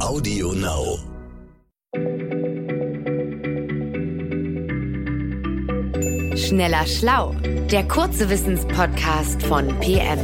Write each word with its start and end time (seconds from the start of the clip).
Audio 0.00 0.52
Now. 0.52 0.98
Schneller 6.36 6.86
Schlau, 6.86 7.34
der 7.70 7.86
kurze 7.88 8.30
Wissenspodcast 8.30 9.42
von 9.42 9.66
PM. 9.80 10.18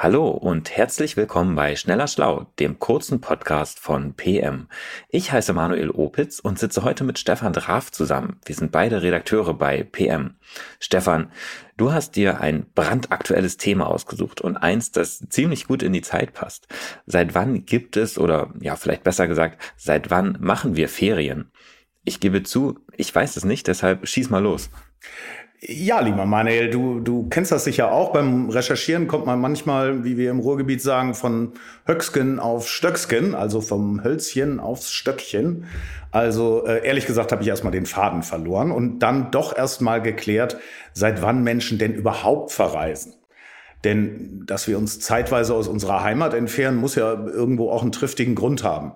Hallo 0.00 0.28
und 0.28 0.70
herzlich 0.76 1.16
willkommen 1.16 1.56
bei 1.56 1.74
Schneller 1.74 2.06
Schlau, 2.06 2.46
dem 2.60 2.78
kurzen 2.78 3.20
Podcast 3.20 3.80
von 3.80 4.14
PM. 4.14 4.68
Ich 5.08 5.32
heiße 5.32 5.52
Manuel 5.52 5.90
Opitz 5.90 6.38
und 6.38 6.56
sitze 6.56 6.84
heute 6.84 7.02
mit 7.02 7.18
Stefan 7.18 7.52
Draf 7.52 7.90
zusammen. 7.90 8.38
Wir 8.44 8.54
sind 8.54 8.70
beide 8.70 9.02
Redakteure 9.02 9.54
bei 9.54 9.82
PM. 9.82 10.36
Stefan, 10.78 11.32
du 11.76 11.90
hast 11.92 12.14
dir 12.14 12.40
ein 12.40 12.66
brandaktuelles 12.76 13.56
Thema 13.56 13.88
ausgesucht 13.88 14.40
und 14.40 14.56
eins, 14.56 14.92
das 14.92 15.18
ziemlich 15.30 15.66
gut 15.66 15.82
in 15.82 15.92
die 15.92 16.02
Zeit 16.02 16.32
passt. 16.32 16.68
Seit 17.04 17.34
wann 17.34 17.66
gibt 17.66 17.96
es, 17.96 18.20
oder 18.20 18.54
ja, 18.60 18.76
vielleicht 18.76 19.02
besser 19.02 19.26
gesagt, 19.26 19.60
seit 19.76 20.12
wann 20.12 20.36
machen 20.38 20.76
wir 20.76 20.88
Ferien? 20.88 21.50
Ich 22.04 22.20
gebe 22.20 22.44
zu, 22.44 22.78
ich 22.96 23.12
weiß 23.12 23.36
es 23.36 23.44
nicht, 23.44 23.66
deshalb 23.66 24.06
schieß 24.06 24.30
mal 24.30 24.44
los. 24.44 24.70
Ja, 25.60 25.98
lieber 25.98 26.24
Manuel, 26.24 26.70
du, 26.70 27.00
du 27.00 27.28
kennst 27.28 27.50
das 27.50 27.64
sicher 27.64 27.90
auch. 27.90 28.12
Beim 28.12 28.48
Recherchieren 28.48 29.08
kommt 29.08 29.26
man 29.26 29.40
manchmal, 29.40 30.04
wie 30.04 30.16
wir 30.16 30.30
im 30.30 30.38
Ruhrgebiet 30.38 30.80
sagen, 30.80 31.14
von 31.14 31.52
Höcksken 31.84 32.38
auf 32.38 32.68
Stöcksken, 32.68 33.34
also 33.34 33.60
vom 33.60 34.04
Hölzchen 34.04 34.60
aufs 34.60 34.92
Stöckchen. 34.92 35.64
Also 36.12 36.64
äh, 36.64 36.86
ehrlich 36.86 37.06
gesagt 37.06 37.32
habe 37.32 37.42
ich 37.42 37.48
erstmal 37.48 37.72
den 37.72 37.86
Faden 37.86 38.22
verloren 38.22 38.70
und 38.70 39.00
dann 39.00 39.32
doch 39.32 39.56
erstmal 39.56 40.00
geklärt, 40.00 40.58
seit 40.92 41.22
wann 41.22 41.42
Menschen 41.42 41.76
denn 41.78 41.92
überhaupt 41.92 42.52
verreisen. 42.52 43.14
Denn 43.82 44.44
dass 44.46 44.68
wir 44.68 44.78
uns 44.78 45.00
zeitweise 45.00 45.54
aus 45.54 45.66
unserer 45.66 46.04
Heimat 46.04 46.34
entfernen, 46.34 46.76
muss 46.76 46.94
ja 46.94 47.12
irgendwo 47.12 47.70
auch 47.70 47.82
einen 47.82 47.92
triftigen 47.92 48.36
Grund 48.36 48.62
haben. 48.62 48.92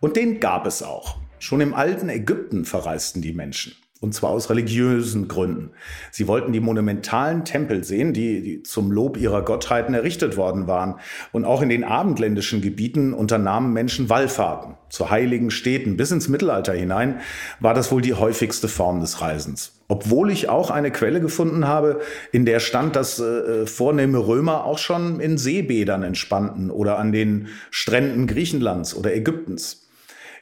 Und 0.00 0.16
den 0.16 0.40
gab 0.40 0.66
es 0.66 0.82
auch. 0.82 1.18
Schon 1.38 1.60
im 1.60 1.72
alten 1.72 2.08
Ägypten 2.08 2.64
verreisten 2.64 3.22
die 3.22 3.32
Menschen. 3.32 3.74
Und 4.02 4.14
zwar 4.14 4.30
aus 4.30 4.48
religiösen 4.48 5.28
Gründen. 5.28 5.72
Sie 6.10 6.26
wollten 6.26 6.52
die 6.52 6.60
monumentalen 6.60 7.44
Tempel 7.44 7.84
sehen, 7.84 8.14
die, 8.14 8.40
die, 8.40 8.62
zum 8.62 8.90
Lob 8.90 9.18
ihrer 9.18 9.42
Gottheiten 9.44 9.92
errichtet 9.92 10.38
worden 10.38 10.66
waren. 10.66 10.94
Und 11.32 11.44
auch 11.44 11.60
in 11.60 11.68
den 11.68 11.84
abendländischen 11.84 12.62
Gebieten 12.62 13.12
unternahmen 13.12 13.74
Menschen 13.74 14.08
Wallfahrten 14.08 14.76
zu 14.88 15.10
heiligen 15.10 15.50
Städten. 15.50 15.98
Bis 15.98 16.12
ins 16.12 16.28
Mittelalter 16.28 16.72
hinein 16.72 17.20
war 17.60 17.74
das 17.74 17.92
wohl 17.92 18.00
die 18.00 18.14
häufigste 18.14 18.68
Form 18.68 19.00
des 19.00 19.20
Reisens. 19.20 19.72
Obwohl 19.86 20.30
ich 20.30 20.48
auch 20.48 20.70
eine 20.70 20.90
Quelle 20.90 21.20
gefunden 21.20 21.66
habe, 21.66 22.00
in 22.32 22.46
der 22.46 22.60
stand, 22.60 22.96
dass 22.96 23.20
äh, 23.20 23.66
vornehme 23.66 24.26
Römer 24.26 24.64
auch 24.64 24.78
schon 24.78 25.20
in 25.20 25.36
Seebädern 25.36 26.04
entspannten 26.04 26.70
oder 26.70 26.98
an 26.98 27.12
den 27.12 27.48
Stränden 27.70 28.26
Griechenlands 28.26 28.96
oder 28.96 29.14
Ägyptens. 29.14 29.89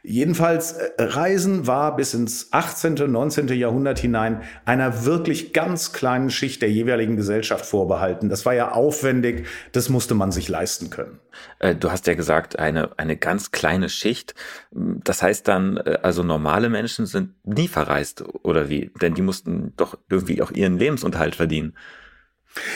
Jedenfalls, 0.02 0.72
äh, 0.72 0.90
Reisen 0.98 1.66
war 1.66 1.96
bis 1.96 2.14
ins 2.14 2.52
18., 2.52 3.02
und 3.02 3.12
19. 3.12 3.48
Jahrhundert 3.48 3.98
hinein 3.98 4.42
einer 4.64 5.04
wirklich 5.04 5.52
ganz 5.52 5.92
kleinen 5.92 6.30
Schicht 6.30 6.62
der 6.62 6.70
jeweiligen 6.70 7.16
Gesellschaft 7.16 7.66
vorbehalten. 7.66 8.28
Das 8.28 8.46
war 8.46 8.54
ja 8.54 8.72
aufwendig, 8.72 9.46
das 9.72 9.88
musste 9.88 10.14
man 10.14 10.30
sich 10.32 10.48
leisten 10.48 10.90
können. 10.90 11.18
Äh, 11.58 11.74
du 11.74 11.90
hast 11.90 12.06
ja 12.06 12.14
gesagt, 12.14 12.58
eine, 12.58 12.90
eine 12.98 13.16
ganz 13.16 13.50
kleine 13.50 13.88
Schicht. 13.88 14.34
Das 14.70 15.22
heißt 15.22 15.48
dann, 15.48 15.76
äh, 15.78 15.98
also 16.02 16.22
normale 16.22 16.68
Menschen 16.68 17.06
sind 17.06 17.34
nie 17.44 17.68
verreist, 17.68 18.24
oder 18.42 18.68
wie? 18.68 18.90
Denn 19.00 19.14
die 19.14 19.22
mussten 19.22 19.72
doch 19.76 19.98
irgendwie 20.08 20.42
auch 20.42 20.52
ihren 20.52 20.78
Lebensunterhalt 20.78 21.34
verdienen. 21.34 21.74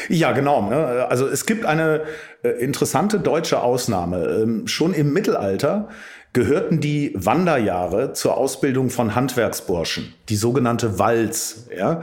Ja, 0.09 0.33
genau. 0.33 0.69
Ne? 0.69 1.07
Also 1.09 1.27
es 1.27 1.47
gibt 1.47 1.65
eine 1.65 2.03
interessante 2.43 3.19
deutsche 3.19 3.63
Ausnahme. 3.63 4.27
Ähm, 4.27 4.67
schon 4.67 4.93
im 4.93 5.13
Mittelalter 5.13 5.89
gehörten 6.33 6.81
die 6.81 7.13
Wanderjahre 7.15 8.15
zur 8.15 8.37
Ausbildung 8.37 8.89
von 8.89 9.15
Handwerksburschen, 9.15 10.15
die 10.29 10.37
sogenannte 10.37 10.99
Walz, 10.99 11.69
ja, 11.77 12.03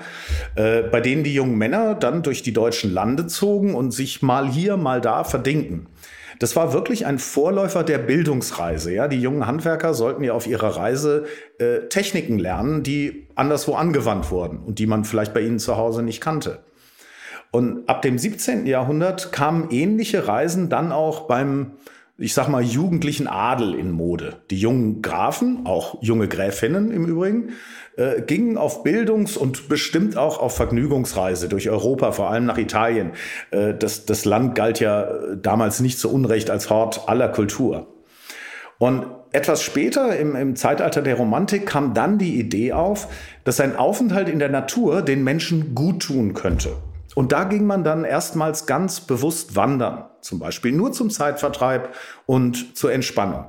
äh, 0.55 0.83
bei 0.83 1.01
denen 1.01 1.23
die 1.23 1.33
jungen 1.33 1.57
Männer 1.57 1.95
dann 1.95 2.21
durch 2.21 2.43
die 2.43 2.53
deutschen 2.53 2.93
Lande 2.93 3.27
zogen 3.27 3.73
und 3.73 3.91
sich 3.91 4.21
mal 4.21 4.47
hier, 4.47 4.77
mal 4.77 5.01
da 5.01 5.23
verdinken. 5.23 5.87
Das 6.37 6.55
war 6.55 6.71
wirklich 6.71 7.05
ein 7.05 7.19
Vorläufer 7.19 7.83
der 7.83 7.97
Bildungsreise. 7.97 8.93
Ja, 8.93 9.09
die 9.09 9.19
jungen 9.19 9.45
Handwerker 9.45 9.93
sollten 9.93 10.23
ja 10.23 10.33
auf 10.33 10.47
ihrer 10.47 10.77
Reise 10.77 11.25
äh, 11.57 11.89
Techniken 11.89 12.39
lernen, 12.39 12.81
die 12.83 13.27
anderswo 13.35 13.75
angewandt 13.75 14.31
wurden 14.31 14.59
und 14.59 14.79
die 14.79 14.87
man 14.87 15.03
vielleicht 15.03 15.33
bei 15.33 15.41
ihnen 15.41 15.59
zu 15.59 15.75
Hause 15.75 16.01
nicht 16.01 16.21
kannte. 16.21 16.59
Und 17.51 17.89
ab 17.89 18.03
dem 18.03 18.17
17. 18.17 18.67
Jahrhundert 18.67 19.31
kamen 19.31 19.69
ähnliche 19.71 20.27
Reisen 20.27 20.69
dann 20.69 20.91
auch 20.91 21.21
beim 21.21 21.71
ich 22.19 22.33
sag 22.33 22.49
mal, 22.49 22.61
jugendlichen 22.61 23.27
Adel 23.27 23.73
in 23.73 23.91
Mode. 23.91 24.37
Die 24.49 24.59
jungen 24.59 25.01
Grafen, 25.01 25.65
auch 25.65 26.01
junge 26.01 26.27
Gräfinnen 26.27 26.91
im 26.91 27.05
Übrigen, 27.05 27.53
äh, 27.95 28.21
gingen 28.21 28.57
auf 28.57 28.83
Bildungs- 28.83 29.37
und 29.37 29.69
bestimmt 29.69 30.17
auch 30.17 30.39
auf 30.39 30.55
Vergnügungsreise 30.55 31.47
durch 31.47 31.69
Europa, 31.69 32.11
vor 32.11 32.29
allem 32.29 32.45
nach 32.45 32.57
Italien. 32.57 33.11
Äh, 33.51 33.73
das, 33.73 34.05
das 34.05 34.25
Land 34.25 34.55
galt 34.55 34.81
ja 34.81 35.03
äh, 35.03 35.37
damals 35.41 35.79
nicht 35.79 35.97
zu 35.97 36.11
Unrecht 36.11 36.49
als 36.49 36.69
Hort 36.69 37.07
aller 37.07 37.29
Kultur. 37.29 37.87
Und 38.77 39.05
etwas 39.31 39.61
später, 39.61 40.17
im, 40.17 40.35
im 40.35 40.55
Zeitalter 40.55 41.01
der 41.01 41.15
Romantik, 41.15 41.65
kam 41.65 41.93
dann 41.93 42.17
die 42.17 42.39
Idee 42.39 42.73
auf, 42.73 43.07
dass 43.43 43.59
ein 43.59 43.75
Aufenthalt 43.75 44.27
in 44.27 44.39
der 44.39 44.49
Natur 44.49 45.01
den 45.01 45.23
Menschen 45.23 45.75
gut 45.75 46.03
tun 46.03 46.33
könnte. 46.33 46.71
Und 47.19 47.33
da 47.33 47.43
ging 47.43 47.65
man 47.65 47.83
dann 47.83 48.05
erstmals 48.05 48.65
ganz 48.65 49.01
bewusst 49.01 49.57
wandern, 49.57 50.05
zum 50.21 50.39
Beispiel 50.39 50.71
nur 50.71 50.93
zum 50.93 51.09
Zeitvertreib 51.09 51.93
und 52.25 52.77
zur 52.77 52.93
Entspannung. 52.93 53.43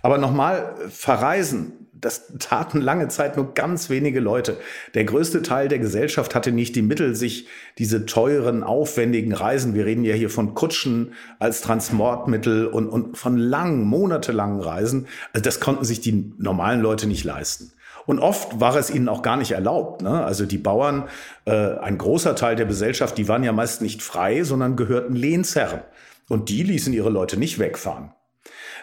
Aber 0.00 0.16
nochmal, 0.16 0.74
verreisen, 0.88 1.86
das 1.92 2.32
taten 2.38 2.80
lange 2.80 3.08
Zeit 3.08 3.36
nur 3.36 3.52
ganz 3.52 3.90
wenige 3.90 4.20
Leute. 4.20 4.56
Der 4.94 5.04
größte 5.04 5.42
Teil 5.42 5.68
der 5.68 5.80
Gesellschaft 5.80 6.34
hatte 6.34 6.50
nicht 6.50 6.74
die 6.76 6.80
Mittel, 6.80 7.14
sich 7.14 7.46
diese 7.76 8.06
teuren, 8.06 8.62
aufwendigen 8.62 9.34
Reisen, 9.34 9.74
wir 9.74 9.84
reden 9.84 10.04
ja 10.04 10.14
hier 10.14 10.30
von 10.30 10.54
Kutschen 10.54 11.12
als 11.38 11.60
Transportmittel 11.60 12.68
und, 12.68 12.88
und 12.88 13.18
von 13.18 13.36
langen, 13.36 13.84
monatelangen 13.84 14.62
Reisen, 14.62 15.08
also 15.34 15.44
das 15.44 15.60
konnten 15.60 15.84
sich 15.84 16.00
die 16.00 16.32
normalen 16.38 16.80
Leute 16.80 17.06
nicht 17.06 17.24
leisten. 17.24 17.72
Und 18.10 18.18
oft 18.18 18.58
war 18.58 18.74
es 18.74 18.90
ihnen 18.90 19.08
auch 19.08 19.22
gar 19.22 19.36
nicht 19.36 19.52
erlaubt. 19.52 20.02
Ne? 20.02 20.24
Also 20.24 20.44
die 20.44 20.58
Bauern, 20.58 21.08
äh, 21.44 21.52
ein 21.52 21.96
großer 21.96 22.34
Teil 22.34 22.56
der 22.56 22.66
Gesellschaft, 22.66 23.16
die 23.16 23.28
waren 23.28 23.44
ja 23.44 23.52
meist 23.52 23.82
nicht 23.82 24.02
frei, 24.02 24.42
sondern 24.42 24.74
gehörten 24.74 25.14
Lehnsherren. 25.14 25.82
Und 26.28 26.48
die 26.48 26.64
ließen 26.64 26.92
ihre 26.92 27.08
Leute 27.08 27.36
nicht 27.36 27.60
wegfahren. 27.60 28.10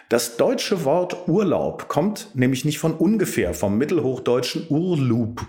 Das 0.08 0.38
deutsche 0.38 0.86
Wort 0.86 1.28
Urlaub 1.28 1.88
kommt 1.88 2.30
nämlich 2.32 2.64
nicht 2.64 2.78
von 2.78 2.94
ungefähr, 2.94 3.52
vom 3.52 3.76
mittelhochdeutschen 3.76 4.64
Urlub, 4.70 5.42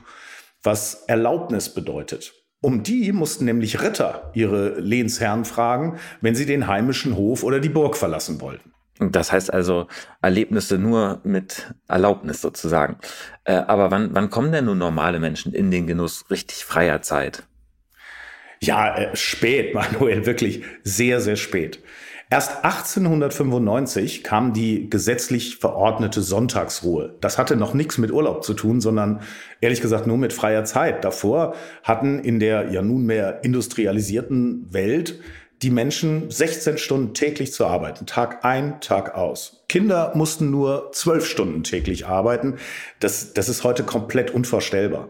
was 0.62 1.06
Erlaubnis 1.08 1.74
bedeutet. 1.74 2.34
Um 2.60 2.84
die 2.84 3.14
mussten 3.14 3.46
nämlich 3.46 3.82
Ritter 3.82 4.30
ihre 4.34 4.78
Lehnsherren 4.82 5.46
fragen, 5.46 6.00
wenn 6.20 6.36
sie 6.36 6.46
den 6.46 6.68
heimischen 6.68 7.16
Hof 7.16 7.44
oder 7.44 7.62
die 7.62 7.70
Burg 7.70 7.96
verlassen 7.96 8.42
wollten. 8.42 8.74
Das 9.00 9.32
heißt 9.32 9.54
also 9.54 9.88
Erlebnisse 10.22 10.78
nur 10.78 11.22
mit 11.24 11.74
Erlaubnis 11.88 12.42
sozusagen. 12.42 12.98
Äh, 13.46 13.54
aber 13.54 13.92
wann, 13.92 14.10
wann 14.14 14.30
kommen 14.30 14.52
denn 14.52 14.66
nun 14.66 14.78
normale 14.78 15.20
Menschen 15.20 15.54
in 15.54 15.72
den 15.72 15.88
Genuss 15.88 16.26
richtig 16.30 16.66
freier 16.66 17.02
Zeit? 17.02 17.44
Ja, 18.60 18.98
äh, 18.98 19.16
spät, 19.16 19.74
Manuel, 19.74 20.26
wirklich 20.26 20.64
sehr, 20.84 21.22
sehr 21.22 21.38
spät. 21.38 21.82
Erst 22.32 22.64
1895 22.64 24.24
kam 24.24 24.54
die 24.54 24.88
gesetzlich 24.88 25.56
verordnete 25.56 26.22
Sonntagsruhe. 26.22 27.18
Das 27.22 27.40
hatte 27.40 27.56
noch 27.56 27.74
nichts 27.74 27.98
mit 27.98 28.12
Urlaub 28.12 28.44
zu 28.44 28.54
tun, 28.54 28.82
sondern 28.82 29.22
ehrlich 29.62 29.82
gesagt 29.82 30.06
nur 30.06 30.18
mit 30.18 30.32
freier 30.32 30.64
Zeit. 30.64 31.04
Davor 31.04 31.56
hatten 31.82 32.20
in 32.20 32.40
der 32.40 32.70
ja 32.70 32.84
nunmehr 32.84 33.44
industrialisierten 33.44 34.72
Welt 34.72 35.22
die 35.62 35.70
Menschen 35.70 36.32
16 36.32 36.78
Stunden 36.78 37.14
täglich 37.14 37.54
zu 37.54 37.66
arbeiten, 37.66 38.06
Tag 38.06 38.46
ein, 38.46 38.80
Tag 38.80 39.16
aus. 39.16 39.64
Kinder 39.68 40.14
mussten 40.16 40.50
nur 40.50 40.92
12 40.94 41.26
Stunden 41.26 41.64
täglich 41.64 42.08
arbeiten. 42.08 42.58
Das, 43.00 43.34
das 43.34 43.50
ist 43.50 43.64
heute 43.64 43.84
komplett 43.84 44.32
unvorstellbar. 44.32 45.10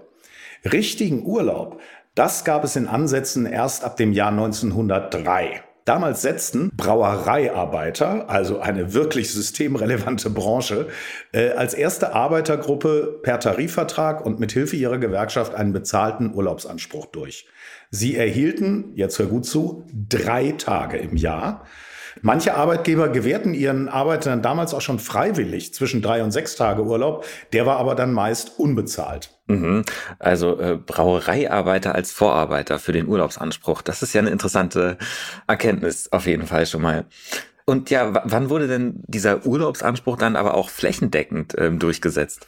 Richtigen 0.66 1.24
Urlaub, 1.24 1.80
das 2.16 2.44
gab 2.44 2.64
es 2.64 2.76
in 2.76 2.88
Ansätzen 2.88 3.46
erst 3.46 3.84
ab 3.84 3.98
dem 3.98 4.12
Jahr 4.12 4.32
1903. 4.32 5.64
Damals 5.90 6.22
setzten 6.22 6.70
Brauereiarbeiter, 6.78 8.30
also 8.30 8.60
eine 8.60 8.94
wirklich 8.94 9.34
systemrelevante 9.34 10.30
Branche, 10.30 10.90
äh, 11.32 11.50
als 11.50 11.74
erste 11.74 12.14
Arbeitergruppe 12.14 13.20
per 13.24 13.40
Tarifvertrag 13.40 14.24
und 14.24 14.40
mit 14.40 14.52
Hilfe 14.52 14.76
ihrer 14.76 15.00
Gewerkschaft 15.00 15.56
einen 15.56 15.74
bezahlten 15.74 16.32
Urlaubsanspruch 16.32 17.08
durch. 17.08 17.48
Sie 17.90 18.16
erhielten, 18.16 18.92
jetzt 18.94 19.18
hör 19.18 19.26
gut 19.26 19.48
zu, 19.48 19.88
drei 19.92 20.52
Tage 20.52 20.98
im 20.98 21.18
Jahr. 21.18 21.66
Manche 22.22 22.54
Arbeitgeber 22.54 23.10
gewährten 23.10 23.56
ihren 23.56 23.90
Arbeitern 23.90 24.44
damals 24.44 24.76
auch 24.76 24.82
schon 24.82 25.00
freiwillig 25.00 25.74
zwischen 25.74 26.04
drei 26.04 26.24
und 26.24 26.30
sechs 26.30 26.56
Tage 26.56 26.84
Urlaub. 26.84 27.26
Der 27.52 27.66
war 27.66 27.78
aber 27.78 27.96
dann 27.96 28.14
meist 28.14 28.60
unbezahlt. 28.60 29.39
Mhm. 29.50 29.84
Also 30.20 30.60
äh, 30.60 30.78
Brauereiarbeiter 30.78 31.96
als 31.96 32.12
Vorarbeiter 32.12 32.78
für 32.78 32.92
den 32.92 33.08
Urlaubsanspruch. 33.08 33.82
Das 33.82 34.04
ist 34.04 34.14
ja 34.14 34.22
eine 34.22 34.30
interessante 34.30 34.98
Erkenntnis 35.48 36.12
auf 36.12 36.28
jeden 36.28 36.46
Fall 36.46 36.68
schon 36.68 36.84
mal. 36.84 37.06
Und 37.66 37.90
ja, 37.90 38.22
wann 38.26 38.50
wurde 38.50 38.68
denn 38.68 39.04
dieser 39.08 39.46
Urlaubsanspruch 39.46 40.18
dann 40.18 40.36
aber 40.36 40.54
auch 40.54 40.70
flächendeckend 40.70 41.56
ähm, 41.58 41.80
durchgesetzt? 41.80 42.48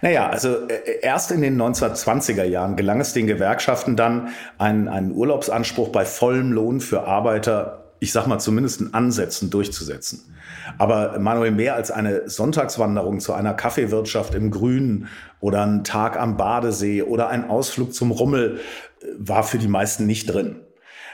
Naja, 0.00 0.28
also 0.28 0.66
äh, 0.68 1.00
erst 1.02 1.30
in 1.30 1.40
den 1.40 1.60
1920er 1.60 2.44
Jahren 2.44 2.76
gelang 2.76 3.00
es 3.00 3.12
den 3.12 3.28
Gewerkschaften 3.28 3.96
dann, 3.96 4.28
einen, 4.58 4.88
einen 4.88 5.12
Urlaubsanspruch 5.12 5.90
bei 5.90 6.04
vollem 6.04 6.52
Lohn 6.52 6.80
für 6.80 7.04
Arbeiter, 7.04 7.81
ich 8.02 8.10
sag 8.10 8.26
mal 8.26 8.40
zumindest 8.40 8.80
in 8.80 8.94
Ansätzen 8.94 9.48
durchzusetzen. 9.48 10.34
Aber 10.76 11.20
Manuel, 11.20 11.52
mehr 11.52 11.76
als 11.76 11.92
eine 11.92 12.28
Sonntagswanderung 12.28 13.20
zu 13.20 13.32
einer 13.32 13.54
Kaffeewirtschaft 13.54 14.34
im 14.34 14.50
Grünen 14.50 15.06
oder 15.38 15.64
ein 15.64 15.84
Tag 15.84 16.18
am 16.18 16.36
Badesee 16.36 17.02
oder 17.02 17.28
ein 17.28 17.48
Ausflug 17.48 17.94
zum 17.94 18.10
Rummel 18.10 18.58
äh, 19.00 19.06
war 19.18 19.44
für 19.44 19.58
die 19.58 19.68
meisten 19.68 20.06
nicht 20.06 20.26
drin. 20.26 20.56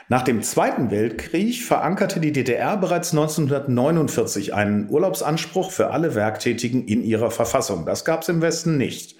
Nach 0.07 0.23
dem 0.23 0.41
Zweiten 0.41 0.89
Weltkrieg 0.89 1.63
verankerte 1.63 2.19
die 2.19 2.31
DDR 2.31 2.75
bereits 2.75 3.11
1949 3.11 4.55
einen 4.55 4.89
Urlaubsanspruch 4.89 5.69
für 5.69 5.91
alle 5.91 6.15
Werktätigen 6.15 6.87
in 6.87 7.03
ihrer 7.03 7.29
Verfassung. 7.29 7.85
Das 7.85 8.03
gab 8.03 8.23
es 8.23 8.29
im 8.29 8.41
Westen 8.41 8.77
nicht. 8.77 9.15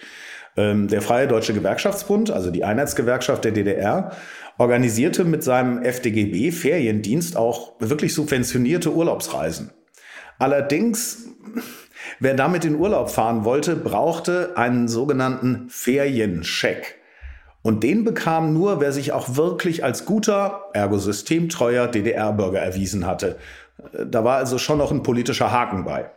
Ähm, 0.57 0.87
der 0.87 1.03
Freie 1.03 1.27
Deutsche 1.27 1.53
Gewerkschaftsbund, 1.53 2.31
also 2.31 2.49
die 2.49 2.63
Einheitsgewerkschaft 2.63 3.45
der 3.45 3.51
DDR, 3.51 4.11
organisierte 4.59 5.23
mit 5.23 5.43
seinem 5.43 5.81
FDGB 5.81 6.51
Feriendienst 6.51 7.35
auch 7.37 7.73
wirklich 7.79 8.13
subventionierte 8.13 8.93
Urlaubsreisen. 8.93 9.71
Allerdings, 10.37 11.29
wer 12.19 12.33
damit 12.33 12.65
in 12.65 12.75
Urlaub 12.75 13.09
fahren 13.09 13.45
wollte, 13.45 13.75
brauchte 13.75 14.57
einen 14.57 14.87
sogenannten 14.87 15.69
Ferienscheck. 15.69 16.97
Und 17.61 17.83
den 17.83 18.03
bekam 18.03 18.53
nur, 18.53 18.79
wer 18.81 18.91
sich 18.91 19.11
auch 19.13 19.35
wirklich 19.35 19.83
als 19.83 20.05
guter, 20.05 20.65
ergo 20.73 20.97
systemtreuer 20.97 21.87
DDR-Bürger 21.87 22.59
erwiesen 22.59 23.05
hatte. 23.05 23.37
Da 24.05 24.23
war 24.25 24.37
also 24.37 24.57
schon 24.57 24.77
noch 24.77 24.91
ein 24.91 25.03
politischer 25.03 25.51
Haken 25.51 25.85
bei. 25.85 26.11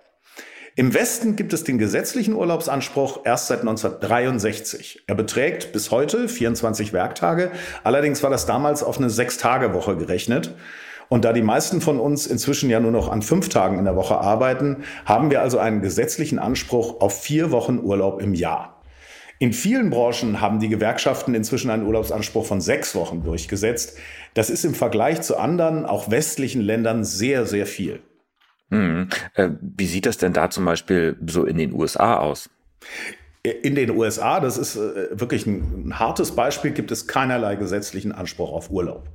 Im 0.75 0.95
Westen 0.95 1.37
gibt 1.37 1.53
es 1.53 1.65
den 1.65 1.77
gesetzlichen 1.77 2.33
Urlaubsanspruch 2.33 3.27
erst 3.27 3.49
seit 3.49 3.61
1963. 3.61 5.03
Er 5.07 5.15
beträgt 5.15 5.71
bis 5.73 5.91
heute 5.91 6.31
24 6.31 6.95
Werktage. 6.95 7.51
Allerdings 7.85 8.23
war 8.23 8.31
das 8.31 8.47
damals 8.47 8.83
auf 8.83 8.97
eine 8.97 9.11
Sechs-Tage-Woche 9.11 9.97
gerechnet. 9.97 10.55
Und 11.11 11.27
da 11.27 11.35
die 11.35 11.43
meisten 11.43 11.83
von 11.83 12.01
uns 12.01 12.27
inzwischen 12.27 12.71
ja 12.71 12.81
nur 12.81 12.91
noch 12.91 13.11
an 13.11 13.21
fünf 13.21 13.51
Tagen 13.51 13.79
in 13.79 13.85
der 13.85 13.97
Woche 13.97 14.17
arbeiten, 14.17 14.85
haben 15.05 15.31
wir 15.31 15.43
also 15.43 15.59
einen 15.59 15.83
gesetzlichen 15.83 16.39
Anspruch 16.39 17.03
auf 17.03 17.21
vier 17.21 17.51
Wochen 17.51 17.79
Urlaub 17.79 18.23
im 18.23 18.33
Jahr. 18.33 18.81
In 19.39 19.53
vielen 19.53 19.91
Branchen 19.91 20.41
haben 20.41 20.59
die 20.59 20.71
Gewerkschaften 20.71 21.35
inzwischen 21.35 21.71
einen 21.71 21.85
Urlaubsanspruch 21.85 22.47
von 22.47 22.63
sechs 22.63 22.95
Wochen 22.95 23.25
durchgesetzt. 23.25 23.99
Das 24.33 24.49
ist 24.49 24.65
im 24.65 24.75
Vergleich 24.75 25.21
zu 25.21 25.37
anderen, 25.37 25.85
auch 25.85 26.11
westlichen 26.11 26.63
Ländern 26.63 27.05
sehr, 27.05 27.45
sehr 27.45 27.67
viel. 27.67 28.01
Hm. 28.73 29.09
Äh, 29.35 29.51
wie 29.61 29.87
sieht 29.87 30.07
das 30.07 30.17
denn 30.17 30.33
da 30.33 30.49
zum 30.49 30.65
Beispiel 30.65 31.17
so 31.27 31.45
in 31.45 31.59
den 31.59 31.75
USA 31.75 32.17
aus? 32.17 32.49
In 33.43 33.75
den 33.75 33.91
USA, 33.91 34.41
das 34.41 34.57
ist 34.57 34.77
äh, 34.77 35.09
wirklich 35.13 35.47
ein, 35.47 35.89
ein 35.89 35.99
hartes 35.99 36.33
Beispiel, 36.33 36.71
gibt 36.71 36.91
es 36.91 37.07
keinerlei 37.07 37.57
gesetzlichen 37.57 38.13
Anspruch 38.13 38.51
auf 38.51 38.71
Urlaub. 38.71 39.11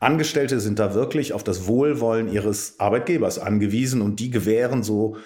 Angestellte 0.00 0.58
sind 0.58 0.78
da 0.78 0.94
wirklich 0.94 1.34
auf 1.34 1.44
das 1.44 1.66
Wohlwollen 1.66 2.32
ihres 2.32 2.80
Arbeitgebers 2.80 3.38
angewiesen 3.38 4.00
und 4.00 4.20
die 4.20 4.30
gewähren 4.30 4.82
so 4.82 5.16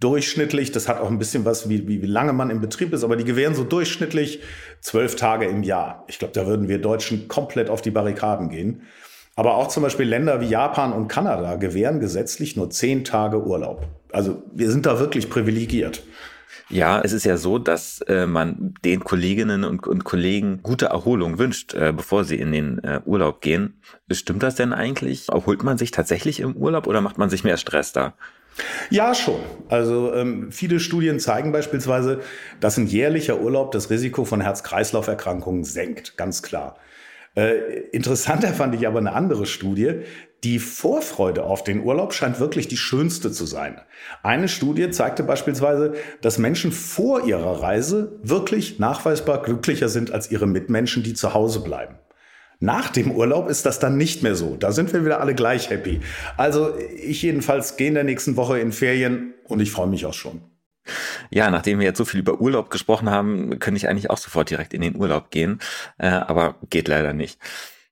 durchschnittlich, 0.00 0.72
das 0.72 0.88
hat 0.88 1.00
auch 1.00 1.10
ein 1.10 1.18
bisschen 1.18 1.44
was, 1.44 1.68
wie, 1.68 1.86
wie, 1.86 2.02
wie 2.02 2.06
lange 2.06 2.32
man 2.32 2.50
im 2.50 2.60
Betrieb 2.60 2.92
ist, 2.92 3.04
aber 3.04 3.16
die 3.16 3.24
gewähren 3.24 3.54
so 3.54 3.64
durchschnittlich 3.64 4.40
zwölf 4.80 5.14
Tage 5.16 5.46
im 5.46 5.62
Jahr. 5.62 6.04
Ich 6.08 6.18
glaube, 6.18 6.34
da 6.34 6.46
würden 6.46 6.68
wir 6.68 6.80
Deutschen 6.80 7.28
komplett 7.28 7.70
auf 7.70 7.82
die 7.82 7.90
Barrikaden 7.90 8.48
gehen. 8.48 8.82
Aber 9.38 9.54
auch 9.54 9.68
zum 9.68 9.84
Beispiel 9.84 10.08
Länder 10.08 10.40
wie 10.40 10.48
Japan 10.48 10.92
und 10.92 11.06
Kanada 11.06 11.54
gewähren 11.54 12.00
gesetzlich 12.00 12.56
nur 12.56 12.70
zehn 12.70 13.04
Tage 13.04 13.40
Urlaub. 13.40 13.86
Also 14.10 14.42
wir 14.52 14.68
sind 14.68 14.84
da 14.84 14.98
wirklich 14.98 15.30
privilegiert. 15.30 16.02
Ja, 16.70 17.00
es 17.00 17.12
ist 17.12 17.24
ja 17.24 17.36
so, 17.36 17.60
dass 17.60 18.00
äh, 18.08 18.26
man 18.26 18.74
den 18.84 19.04
Kolleginnen 19.04 19.62
und, 19.62 19.86
und, 19.86 20.02
Kollegen 20.02 20.58
gute 20.64 20.86
Erholung 20.86 21.38
wünscht, 21.38 21.72
äh, 21.74 21.92
bevor 21.96 22.24
sie 22.24 22.34
in 22.34 22.50
den 22.50 22.82
äh, 22.82 23.00
Urlaub 23.04 23.40
gehen. 23.40 23.80
Stimmt 24.10 24.42
das 24.42 24.56
denn 24.56 24.72
eigentlich? 24.72 25.28
Erholt 25.28 25.62
man 25.62 25.78
sich 25.78 25.92
tatsächlich 25.92 26.40
im 26.40 26.56
Urlaub 26.56 26.88
oder 26.88 27.00
macht 27.00 27.18
man 27.18 27.30
sich 27.30 27.44
mehr 27.44 27.58
Stress 27.58 27.92
da? 27.92 28.14
Ja, 28.90 29.14
schon. 29.14 29.38
Also 29.68 30.12
ähm, 30.14 30.50
viele 30.50 30.80
Studien 30.80 31.20
zeigen 31.20 31.52
beispielsweise, 31.52 32.22
dass 32.58 32.76
ein 32.76 32.88
jährlicher 32.88 33.38
Urlaub 33.38 33.70
das 33.70 33.88
Risiko 33.88 34.24
von 34.24 34.40
Herz-Kreislauf-Erkrankungen 34.40 35.62
senkt, 35.62 36.16
ganz 36.16 36.42
klar. 36.42 36.76
Äh, 37.38 37.82
interessanter 37.92 38.48
fand 38.48 38.74
ich 38.74 38.88
aber 38.88 38.98
eine 38.98 39.12
andere 39.12 39.46
Studie. 39.46 40.00
Die 40.42 40.58
Vorfreude 40.58 41.44
auf 41.44 41.62
den 41.62 41.84
Urlaub 41.84 42.12
scheint 42.12 42.40
wirklich 42.40 42.66
die 42.66 42.76
schönste 42.76 43.30
zu 43.30 43.46
sein. 43.46 43.80
Eine 44.24 44.48
Studie 44.48 44.90
zeigte 44.90 45.22
beispielsweise, 45.22 45.94
dass 46.20 46.38
Menschen 46.38 46.72
vor 46.72 47.26
ihrer 47.26 47.62
Reise 47.62 48.18
wirklich 48.24 48.80
nachweisbar 48.80 49.40
glücklicher 49.42 49.88
sind 49.88 50.10
als 50.10 50.32
ihre 50.32 50.48
Mitmenschen, 50.48 51.04
die 51.04 51.14
zu 51.14 51.32
Hause 51.32 51.60
bleiben. 51.60 52.00
Nach 52.58 52.90
dem 52.90 53.12
Urlaub 53.12 53.48
ist 53.48 53.66
das 53.66 53.78
dann 53.78 53.96
nicht 53.96 54.24
mehr 54.24 54.34
so. 54.34 54.56
Da 54.56 54.72
sind 54.72 54.92
wir 54.92 55.04
wieder 55.04 55.20
alle 55.20 55.36
gleich 55.36 55.70
happy. 55.70 56.00
Also 56.36 56.74
ich 56.76 57.22
jedenfalls 57.22 57.76
gehe 57.76 57.86
in 57.86 57.94
der 57.94 58.02
nächsten 58.02 58.34
Woche 58.34 58.58
in 58.58 58.72
Ferien 58.72 59.34
und 59.44 59.60
ich 59.60 59.70
freue 59.70 59.86
mich 59.86 60.06
auch 60.06 60.14
schon. 60.14 60.40
Ja, 61.30 61.50
nachdem 61.50 61.78
wir 61.78 61.86
jetzt 61.86 61.98
so 61.98 62.04
viel 62.04 62.20
über 62.20 62.40
Urlaub 62.40 62.70
gesprochen 62.70 63.10
haben, 63.10 63.58
könnte 63.58 63.78
ich 63.78 63.88
eigentlich 63.88 64.10
auch 64.10 64.18
sofort 64.18 64.50
direkt 64.50 64.74
in 64.74 64.80
den 64.80 64.96
Urlaub 64.96 65.30
gehen, 65.30 65.60
äh, 65.98 66.08
aber 66.08 66.56
geht 66.70 66.88
leider 66.88 67.12
nicht. 67.12 67.38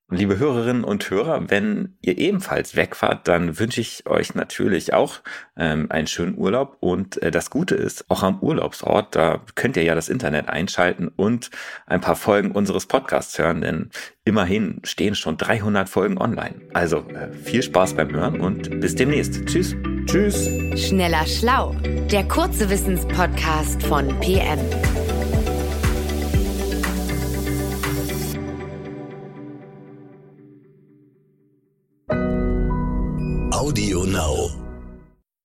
Liebe 0.08 0.38
Hörerinnen 0.38 0.84
und 0.84 1.10
Hörer, 1.10 1.50
wenn 1.50 1.96
ihr 2.00 2.16
ebenfalls 2.16 2.76
wegfahrt, 2.76 3.26
dann 3.26 3.58
wünsche 3.58 3.80
ich 3.80 4.06
euch 4.06 4.36
natürlich 4.36 4.94
auch 4.94 5.18
ähm, 5.56 5.90
einen 5.90 6.06
schönen 6.06 6.38
Urlaub. 6.38 6.76
Und 6.78 7.20
äh, 7.22 7.32
das 7.32 7.50
Gute 7.50 7.74
ist, 7.74 8.08
auch 8.08 8.22
am 8.22 8.38
Urlaubsort, 8.38 9.16
da 9.16 9.40
könnt 9.56 9.76
ihr 9.76 9.82
ja 9.82 9.96
das 9.96 10.08
Internet 10.08 10.48
einschalten 10.48 11.08
und 11.08 11.50
ein 11.86 12.00
paar 12.00 12.14
Folgen 12.14 12.52
unseres 12.52 12.86
Podcasts 12.86 13.36
hören, 13.36 13.62
denn 13.62 13.90
immerhin 14.24 14.80
stehen 14.84 15.16
schon 15.16 15.38
300 15.38 15.88
Folgen 15.88 16.18
online. 16.18 16.60
Also 16.72 16.98
äh, 17.08 17.32
viel 17.32 17.64
Spaß 17.64 17.94
beim 17.94 18.12
Hören 18.12 18.40
und 18.40 18.78
bis 18.78 18.94
demnächst. 18.94 19.44
Tschüss. 19.46 19.74
Tschüss. 20.06 20.48
Schneller 20.76 21.26
Schlau, 21.26 21.74
der 22.10 22.26
kurze 22.28 22.70
Wissenspodcast 22.70 23.82
von 23.82 24.08
PM. 24.20 24.58